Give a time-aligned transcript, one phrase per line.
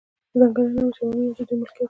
[0.39, 1.79] ځنګلونه او چمنونه د دوی ملکیت وو.